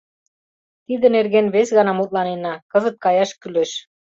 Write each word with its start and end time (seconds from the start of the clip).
Тиде 0.85 1.07
нерген 1.15 1.47
вес 1.55 1.69
гана 1.77 1.91
мутланена, 1.95 2.53
кызыт 2.71 2.95
каяш 3.03 3.29
кӱлеш. 3.41 3.71